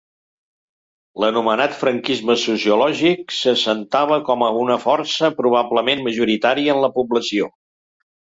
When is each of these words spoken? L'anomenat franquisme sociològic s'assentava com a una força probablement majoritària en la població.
L'anomenat 1.23 1.75
franquisme 1.81 2.35
sociològic 2.43 3.35
s'assentava 3.41 4.17
com 4.31 4.47
a 4.47 4.49
una 4.63 4.79
força 4.87 5.31
probablement 5.43 6.03
majoritària 6.09 6.75
en 6.79 6.83
la 6.87 6.91
població. 6.99 7.53